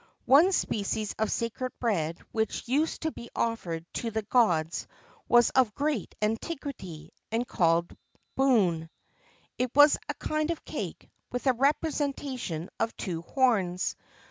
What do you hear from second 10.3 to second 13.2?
of cake, with a representation of